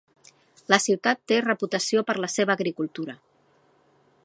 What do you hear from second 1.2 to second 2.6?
té reputació per la seva